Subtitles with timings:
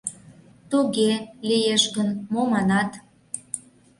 [0.69, 1.11] —Туге...
[1.47, 2.91] лиеш гын, мо манат...